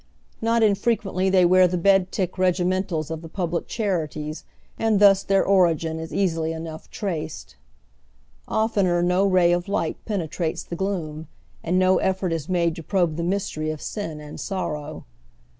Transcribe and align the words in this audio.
Kot 0.43 0.63
infrequently 0.63 1.29
they 1.29 1.45
wear 1.45 1.67
the 1.67 1.77
bed 1.77 2.11
tick 2.11 2.39
regimentals 2.39 3.11
of 3.11 3.21
the 3.21 3.29
Public 3.29 3.67
Charities, 3.67 4.45
and 4.79 4.99
thus 4.99 5.21
their 5.21 5.45
origin 5.45 5.99
is 5.99 6.11
easily 6.11 6.53
enough 6.53 6.89
traced. 6.89 7.55
Oftener 8.47 9.03
no 9.03 9.27
ray 9.27 9.51
of 9.51 9.67
light 9.67 10.03
penetrates 10.05 10.63
thegloom, 10.65 11.27
and 11.63 11.77
no 11.77 11.99
effort 11.99 12.33
is 12.33 12.49
made 12.49 12.75
to 12.77 12.81
probe 12.81 13.15
the 13.15 13.21
mystery 13.23 13.69
of 13.69 13.79
sin 13.79 14.19
and 14.19 14.39
sorrow. 14.39 15.05